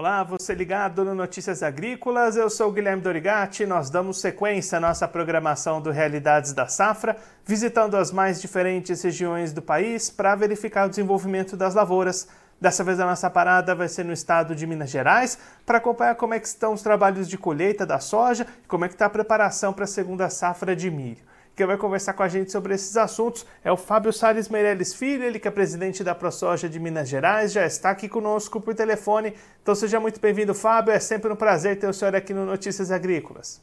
[0.00, 3.66] Olá, você ligado no Notícias Agrícolas, eu sou Guilherme Dorigati.
[3.66, 9.52] Nós damos sequência à nossa programação do Realidades da Safra, visitando as mais diferentes regiões
[9.52, 12.26] do país para verificar o desenvolvimento das lavouras.
[12.58, 15.36] Dessa vez a nossa parada vai ser no estado de Minas Gerais,
[15.66, 18.88] para acompanhar como é que estão os trabalhos de colheita da soja e como é
[18.88, 21.22] que está a preparação para a segunda safra de milho.
[21.60, 25.22] Quem vai conversar com a gente sobre esses assuntos é o Fábio Salles Meirelles Filho,
[25.24, 29.34] ele que é presidente da ProSoja de Minas Gerais, já está aqui conosco por telefone.
[29.62, 30.90] Então seja muito bem-vindo, Fábio.
[30.90, 33.62] É sempre um prazer ter o senhor aqui no Notícias Agrícolas.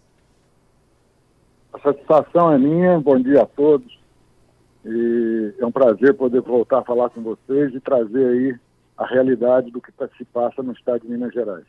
[1.73, 4.00] A satisfação é minha, bom dia a todos.
[4.86, 8.56] E é um prazer poder voltar a falar com vocês e trazer aí
[8.95, 11.66] a realidade do que se passa no estado de Minas Gerais.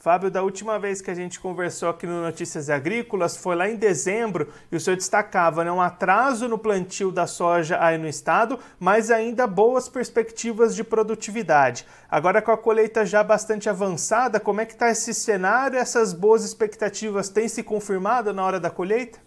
[0.00, 3.74] Fábio, da última vez que a gente conversou aqui no Notícias Agrícolas foi lá em
[3.74, 8.60] dezembro e o senhor destacava né, um atraso no plantio da soja aí no estado,
[8.78, 11.84] mas ainda boas perspectivas de produtividade.
[12.08, 15.76] Agora com a colheita já bastante avançada, como é que está esse cenário?
[15.76, 19.18] Essas boas expectativas têm se confirmado na hora da colheita?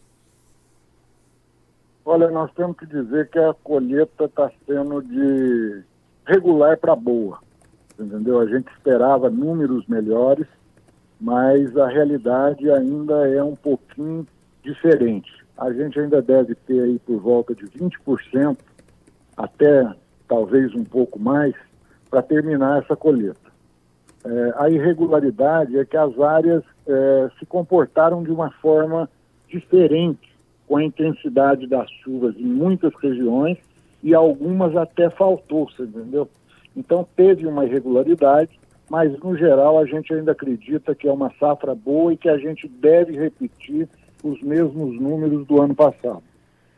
[2.06, 5.84] Olha, nós temos que dizer que a colheita está sendo de
[6.26, 7.40] regular para boa,
[8.00, 8.40] entendeu?
[8.40, 10.48] A gente esperava números melhores,
[11.22, 14.26] mas a realidade ainda é um pouquinho
[14.64, 15.32] diferente.
[15.56, 18.58] A gente ainda deve ter aí por volta de 20%,
[19.38, 19.94] até
[20.28, 21.54] talvez um pouco mais,
[22.10, 23.52] para terminar essa colheita.
[24.26, 29.08] É, a irregularidade é que as áreas é, se comportaram de uma forma
[29.48, 30.36] diferente
[30.68, 33.58] com a intensidade das chuvas em muitas regiões
[34.02, 36.28] e algumas até faltou, você entendeu?
[36.76, 38.61] Então teve uma irregularidade
[38.92, 42.38] mas no geral a gente ainda acredita que é uma safra boa e que a
[42.38, 43.88] gente deve repetir
[44.22, 46.22] os mesmos números do ano passado,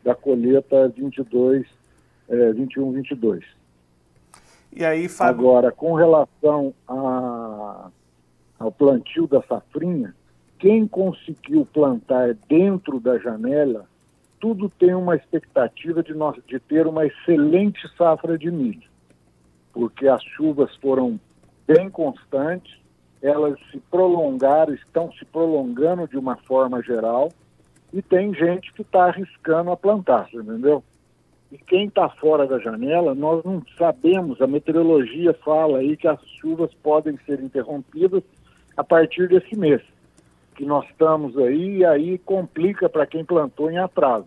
[0.04, 1.66] da colheita 22,
[2.28, 3.44] é, 21, 22.
[4.72, 5.40] E aí, Fábio...
[5.40, 7.90] Agora, com relação a,
[8.60, 10.14] ao plantio da safrinha,
[10.56, 13.88] quem conseguiu plantar dentro da janela,
[14.38, 18.88] tudo tem uma expectativa de, nós, de ter uma excelente safra de milho,
[19.72, 21.18] porque as chuvas foram
[21.66, 22.78] bem constantes,
[23.22, 27.30] elas se prolongaram, estão se prolongando de uma forma geral,
[27.92, 30.82] e tem gente que está arriscando a plantar, entendeu?
[31.50, 36.20] E quem está fora da janela, nós não sabemos, a meteorologia fala aí que as
[36.40, 38.22] chuvas podem ser interrompidas
[38.76, 39.80] a partir desse mês,
[40.56, 44.26] que nós estamos aí, e aí complica para quem plantou em atraso.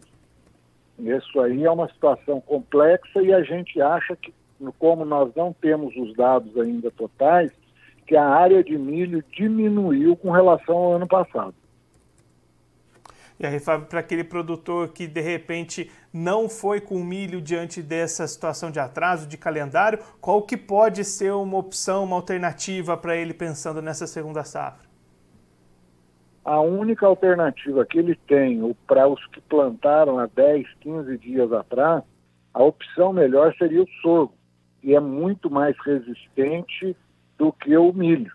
[0.98, 4.34] Isso aí é uma situação complexa e a gente acha que
[4.80, 7.52] como nós não temos os dados ainda totais,
[8.06, 11.54] que a área de milho diminuiu com relação ao ano passado.
[13.40, 18.26] E aí, Fábio, para aquele produtor que de repente não foi com milho diante dessa
[18.26, 23.36] situação de atraso de calendário, qual que pode ser uma opção, uma alternativa para ele
[23.36, 24.88] pensando nessa segunda safra?
[26.44, 32.04] A única alternativa que ele tem para os que plantaram há 10, 15 dias atrás,
[32.54, 34.34] a opção melhor seria o sorgo
[34.88, 36.96] e é muito mais resistente
[37.38, 38.32] do que o milho.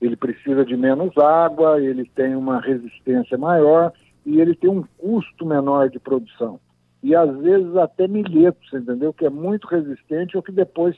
[0.00, 3.92] Ele precisa de menos água, ele tem uma resistência maior
[4.24, 6.60] e ele tem um custo menor de produção.
[7.02, 9.12] E às vezes até milheto, você entendeu?
[9.12, 10.96] Que é muito resistente ou que depois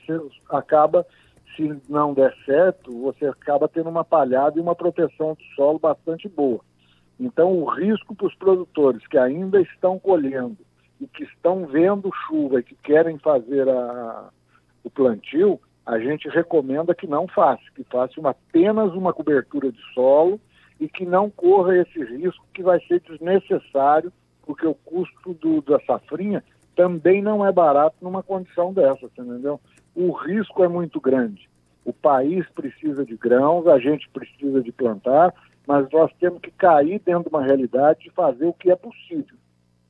[0.50, 1.06] acaba,
[1.56, 6.28] se não der certo, você acaba tendo uma palhada e uma proteção do solo bastante
[6.28, 6.60] boa.
[7.18, 10.58] Então o risco para os produtores que ainda estão colhendo
[11.00, 14.28] e que estão vendo chuva e que querem fazer a,
[14.82, 19.80] o plantio, a gente recomenda que não faça, que faça uma, apenas uma cobertura de
[19.92, 20.40] solo
[20.78, 25.80] e que não corra esse risco que vai ser desnecessário, porque o custo do, da
[25.80, 26.42] safrinha
[26.74, 29.60] também não é barato numa condição dessa, entendeu?
[29.94, 31.48] O risco é muito grande.
[31.84, 35.34] O país precisa de grãos, a gente precisa de plantar,
[35.66, 39.36] mas nós temos que cair dentro de uma realidade de fazer o que é possível,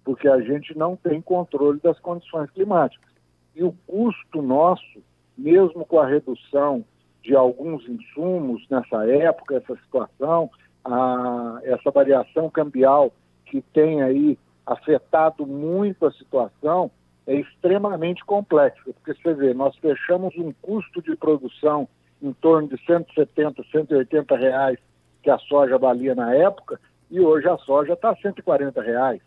[0.04, 3.09] porque a gente não tem controle das condições climáticas.
[3.54, 5.02] E o custo nosso,
[5.36, 6.84] mesmo com a redução
[7.22, 10.50] de alguns insumos nessa época, essa situação,
[10.84, 13.12] a, essa variação cambial
[13.46, 16.90] que tem aí afetado muito a situação,
[17.26, 21.88] é extremamente complexa, porque você vê, nós fechamos um custo de produção
[22.22, 24.78] em torno de 170, 180 reais
[25.22, 26.80] que a soja valia na época,
[27.10, 29.20] e hoje a soja está 140 reais.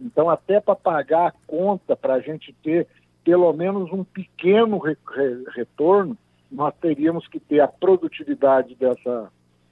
[0.00, 2.86] Então, até para pagar a conta, para a gente ter
[3.30, 6.18] pelo menos um pequeno re, re, retorno,
[6.50, 9.30] nós teríamos que ter a produtividade dessa,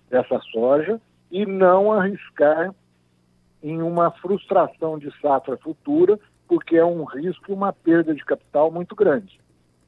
[0.08, 2.72] dessa soja e não arriscar
[3.60, 8.70] em uma frustração de safra futura, porque é um risco e uma perda de capital
[8.70, 9.40] muito grande.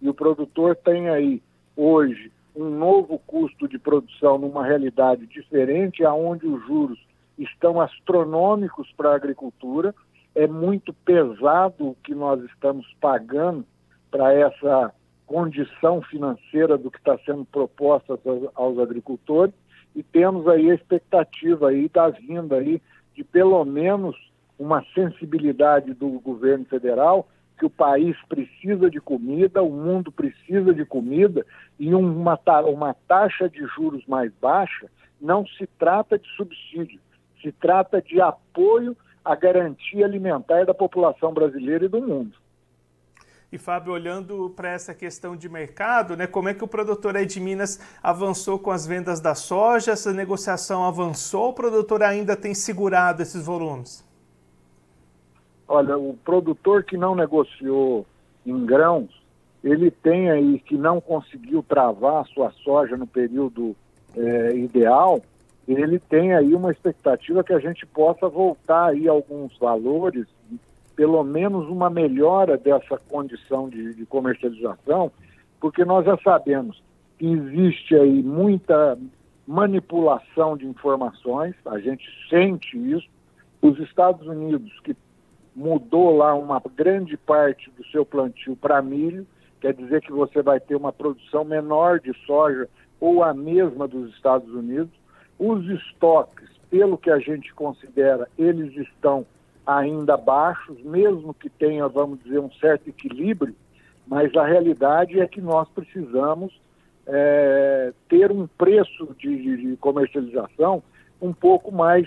[0.03, 1.41] E o produtor tem aí,
[1.77, 6.99] hoje, um novo custo de produção numa realidade diferente, aonde os juros
[7.39, 9.95] estão astronômicos para a agricultura,
[10.35, 13.65] é muito pesado o que nós estamos pagando
[14.11, 14.93] para essa
[15.27, 18.19] condição financeira do que está sendo proposta
[18.55, 19.55] aos, agricultores
[19.95, 22.83] e temos aí a expectativa aí da vinda aí
[23.15, 24.17] de pelo menos
[24.59, 30.85] uma sensibilidade do governo federal que o país precisa de comida, o mundo precisa de
[30.85, 31.45] comida
[31.79, 34.91] e uma, uma taxa de juros mais baixa.
[35.21, 36.99] Não se trata de subsídio,
[37.43, 42.37] se trata de apoio à garantia alimentar da população brasileira e do mundo.
[43.53, 47.27] E Fábio, olhando para essa questão de mercado, né, como é que o produtor aí
[47.27, 49.91] de Minas avançou com as vendas da soja?
[49.91, 51.49] Essa negociação avançou?
[51.49, 54.09] O produtor ainda tem segurado esses volumes?
[55.67, 58.07] Olha, o produtor que não negociou
[58.47, 59.11] em grãos,
[59.65, 63.75] ele tem aí que não conseguiu travar a sua soja no período
[64.17, 65.21] é, ideal,
[65.73, 70.27] ele tem aí uma expectativa que a gente possa voltar aí alguns valores
[70.97, 75.11] pelo menos uma melhora dessa condição de, de comercialização,
[75.59, 76.83] porque nós já sabemos
[77.19, 78.99] que existe aí muita
[79.47, 83.09] manipulação de informações, a gente sente isso.
[83.63, 84.95] Os Estados Unidos, que
[85.57, 89.27] mudou lá uma grande parte do seu plantio para milho,
[89.61, 92.69] quer dizer que você vai ter uma produção menor de soja
[93.01, 94.91] ou a mesma dos Estados Unidos.
[95.41, 99.25] Os estoques, pelo que a gente considera, eles estão
[99.67, 103.57] ainda baixos, mesmo que tenha, vamos dizer, um certo equilíbrio,
[104.07, 106.61] mas a realidade é que nós precisamos
[107.07, 110.83] é, ter um preço de, de, comercialização
[111.23, 112.07] um pouco mais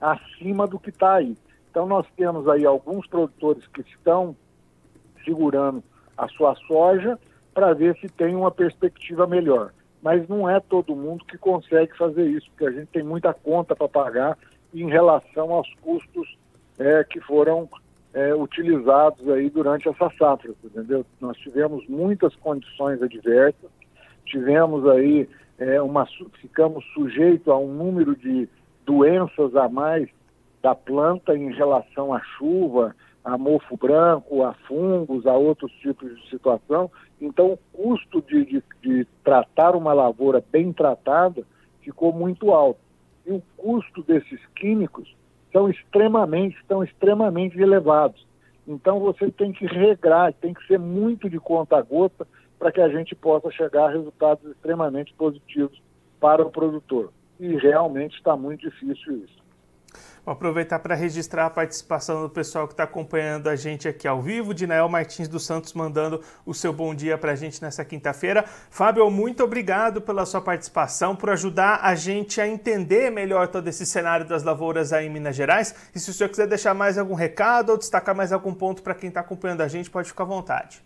[0.00, 1.36] acima do que está aí.
[1.70, 4.34] Então nós temos aí alguns produtores que estão
[5.26, 5.84] segurando
[6.16, 7.18] a sua soja
[7.52, 9.74] para ver se tem uma perspectiva melhor.
[10.02, 13.76] Mas não é todo mundo que consegue fazer isso, porque a gente tem muita conta
[13.76, 14.38] para pagar
[14.72, 16.38] em relação aos custos
[16.78, 17.68] é, que foram
[18.14, 21.04] é, utilizados aí durante essa safra, entendeu?
[21.20, 23.70] Nós tivemos muitas condições adversas,
[24.24, 26.06] tivemos aí é, uma,
[26.40, 28.48] ficamos sujeitos a um número de
[28.86, 30.08] doenças a mais
[30.62, 32.94] da planta em relação à chuva,
[33.24, 36.90] a mofo branco, a fungos, a outros tipos de situação.
[37.20, 41.44] Então, o custo de, de, de tratar uma lavoura bem tratada
[41.82, 42.80] ficou muito alto.
[43.26, 45.14] E o custo desses químicos
[45.52, 48.26] são extremamente, estão extremamente elevados.
[48.66, 52.26] Então você tem que regrar, tem que ser muito de conta gota
[52.58, 55.80] para que a gente possa chegar a resultados extremamente positivos
[56.20, 57.12] para o produtor.
[57.38, 59.39] E realmente está muito difícil isso.
[60.24, 64.20] Vou aproveitar para registrar a participação do pessoal que está acompanhando a gente aqui ao
[64.20, 64.52] vivo.
[64.52, 68.44] Dinael Martins dos Santos mandando o seu bom dia para a gente nessa quinta-feira.
[68.70, 73.86] Fábio, muito obrigado pela sua participação, por ajudar a gente a entender melhor todo esse
[73.86, 75.90] cenário das lavouras aí em Minas Gerais.
[75.94, 78.94] E se o senhor quiser deixar mais algum recado ou destacar mais algum ponto para
[78.94, 80.84] quem está acompanhando a gente, pode ficar à vontade.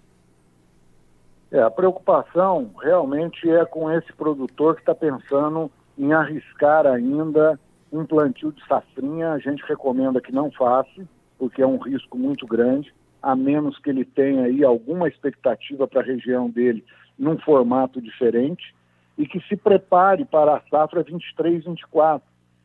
[1.50, 7.58] É, a preocupação realmente é com esse produtor que está pensando em arriscar ainda
[7.99, 11.08] um plantio de safrinha, a gente recomenda que não faça,
[11.39, 16.01] porque é um risco muito grande, a menos que ele tenha aí alguma expectativa para
[16.01, 16.84] a região dele
[17.19, 18.74] num formato diferente
[19.17, 22.20] e que se prepare para a safra 23-24,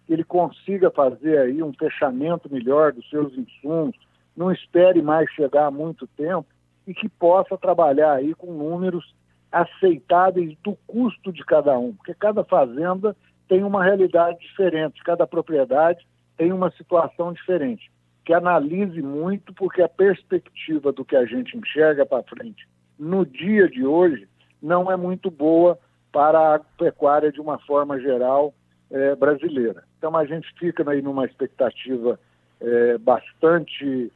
[0.08, 3.96] que ele consiga fazer aí um fechamento melhor dos seus insumos,
[4.36, 6.48] não espere mais chegar há muito tempo
[6.88, 9.14] e que possa trabalhar aí com números
[9.52, 13.16] aceitáveis do custo de cada um, porque cada fazenda
[13.50, 17.92] tem uma realidade diferente, cada propriedade tem uma situação diferente.
[18.24, 22.66] Que analise muito, porque a perspectiva do que a gente enxerga para frente
[22.98, 24.28] no dia de hoje
[24.62, 25.80] não é muito boa
[26.12, 28.54] para a pecuária de uma forma geral
[28.92, 29.84] é, brasileira.
[29.98, 32.20] Então a gente fica aí numa expectativa
[32.62, 34.12] é, bastante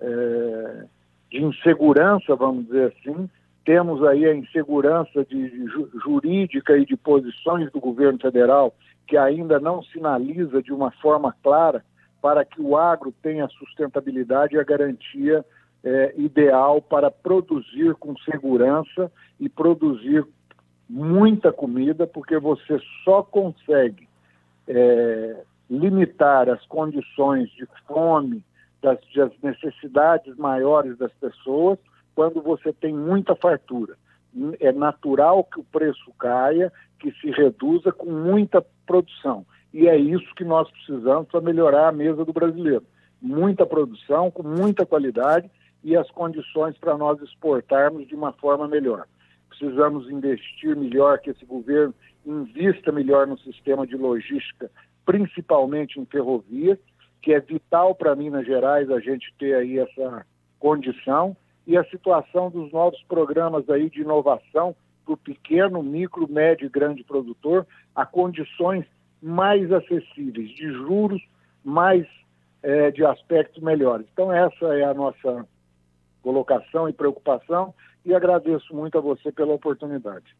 [0.00, 0.84] é,
[1.30, 3.28] de insegurança, vamos dizer assim,
[3.66, 5.66] temos aí a insegurança de,
[6.02, 8.72] jurídica e de posições do governo federal
[9.08, 11.84] que ainda não sinaliza de uma forma clara
[12.22, 15.44] para que o agro tenha sustentabilidade e a garantia
[15.84, 20.24] é, ideal para produzir com segurança e produzir
[20.88, 24.08] muita comida, porque você só consegue
[24.68, 28.44] é, limitar as condições de fome,
[28.80, 31.78] das, das necessidades maiores das pessoas
[32.16, 33.96] quando você tem muita fartura.
[34.58, 39.46] É natural que o preço caia, que se reduza com muita produção.
[39.72, 42.84] E é isso que nós precisamos para melhorar a mesa do brasileiro.
[43.20, 45.50] Muita produção, com muita qualidade
[45.84, 49.06] e as condições para nós exportarmos de uma forma melhor.
[49.48, 51.94] precisamos investir melhor, que esse governo
[52.26, 54.70] invista melhor no sistema de logística,
[55.04, 56.78] principalmente em ferrovia,
[57.22, 60.26] que é vital para Minas Gerais a gente ter aí essa
[60.58, 66.66] condição, e a situação dos novos programas aí de inovação para o pequeno, micro, médio
[66.66, 68.84] e grande produtor, a condições
[69.22, 71.22] mais acessíveis, de juros
[71.64, 72.06] mais
[72.62, 74.06] é, de aspectos melhores.
[74.12, 75.46] Então essa é a nossa
[76.22, 80.36] colocação e preocupação e agradeço muito a você pela oportunidade.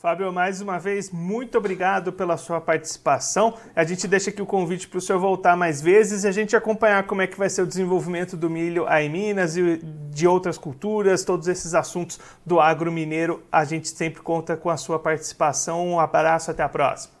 [0.00, 3.58] Fábio, mais uma vez, muito obrigado pela sua participação.
[3.76, 6.56] A gente deixa aqui o convite para o senhor voltar mais vezes e a gente
[6.56, 10.26] acompanhar como é que vai ser o desenvolvimento do milho aí em Minas e de
[10.26, 13.42] outras culturas, todos esses assuntos do agro mineiro.
[13.52, 15.86] A gente sempre conta com a sua participação.
[15.86, 17.12] Um abraço, até a próxima.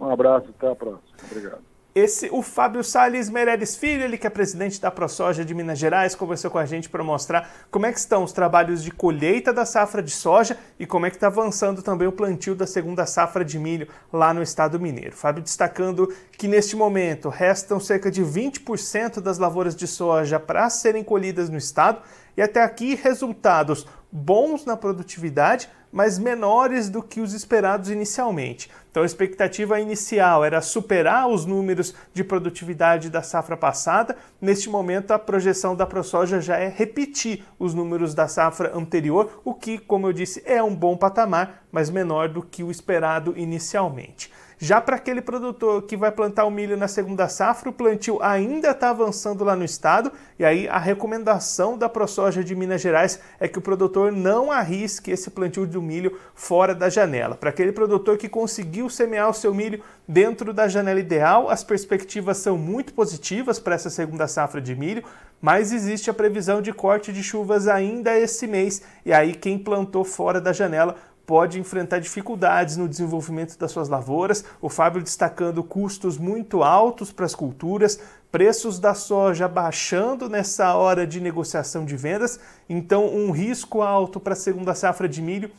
[0.00, 1.02] Um abraço, até a próxima.
[1.30, 1.77] Obrigado.
[1.94, 6.14] Esse, o Fábio Salles Meirelles Filho, ele que é presidente da ProSoja de Minas Gerais,
[6.14, 9.64] conversou com a gente para mostrar como é que estão os trabalhos de colheita da
[9.64, 13.44] safra de soja e como é que está avançando também o plantio da segunda safra
[13.44, 15.16] de milho lá no estado mineiro.
[15.16, 21.02] Fábio destacando que neste momento restam cerca de 20% das lavouras de soja para serem
[21.02, 22.02] colhidas no estado
[22.36, 28.70] e até aqui resultados bons na produtividade, mas menores do que os esperados inicialmente.
[28.90, 34.16] Então a expectativa inicial era superar os números de produtividade da safra passada.
[34.40, 39.54] Neste momento a projeção da ProSoja já é repetir os números da safra anterior, o
[39.54, 44.32] que, como eu disse, é um bom patamar, mas menor do que o esperado inicialmente.
[44.60, 48.72] Já para aquele produtor que vai plantar o milho na segunda safra, o plantio ainda
[48.72, 53.46] está avançando lá no estado, e aí a recomendação da ProSoja de Minas Gerais é
[53.46, 57.36] que o produtor não arrisque esse plantio do milho fora da janela.
[57.36, 62.38] Para aquele produtor que conseguiu semear o seu milho dentro da janela ideal, as perspectivas
[62.38, 65.04] são muito positivas para essa segunda safra de milho,
[65.40, 70.02] mas existe a previsão de corte de chuvas ainda esse mês, e aí quem plantou
[70.02, 70.96] fora da janela
[71.28, 74.42] pode enfrentar dificuldades no desenvolvimento das suas lavouras.
[74.62, 78.00] O Fábio destacando custos muito altos para as culturas,
[78.32, 84.32] preços da soja baixando nessa hora de negociação de vendas, então um risco alto para
[84.32, 85.50] a segunda safra de milho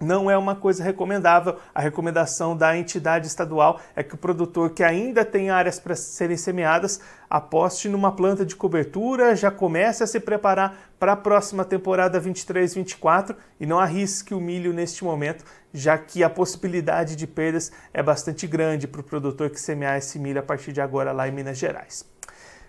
[0.00, 1.56] não é uma coisa recomendável.
[1.74, 6.36] A recomendação da entidade estadual é que o produtor que ainda tem áreas para serem
[6.36, 12.20] semeadas aposte numa planta de cobertura, já comece a se preparar para a próxima temporada
[12.20, 18.02] 23-24 e não arrisque o milho neste momento, já que a possibilidade de perdas é
[18.02, 21.32] bastante grande para o produtor que semear esse milho a partir de agora lá em
[21.32, 22.17] Minas Gerais.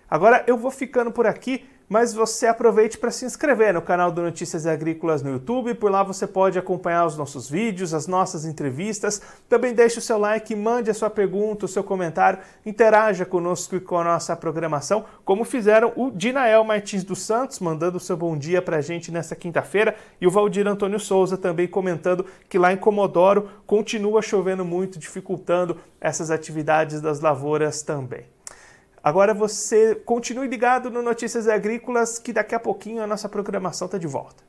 [0.09, 4.21] Agora eu vou ficando por aqui mas você aproveite para se inscrever no canal do
[4.21, 9.19] Notícias Agrícolas no YouTube, por lá você pode acompanhar os nossos vídeos, as nossas entrevistas.
[9.49, 13.79] Também deixe o seu like, mande a sua pergunta, o seu comentário, interaja conosco e
[13.79, 18.37] com a nossa programação, como fizeram o Dinael Martins dos Santos, mandando o seu bom
[18.37, 22.71] dia para a gente nessa quinta-feira, e o Valdir Antônio Souza também comentando que lá
[22.71, 28.38] em Comodoro continua chovendo muito, dificultando essas atividades das lavouras também.
[29.03, 33.97] Agora você continue ligado no Notícias Agrícolas, que daqui a pouquinho a nossa programação está
[33.97, 34.48] de volta.